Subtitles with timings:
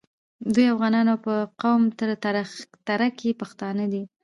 [0.53, 1.81] دوی افغانان او په قوم
[2.87, 4.03] تره کي پښتانه دي.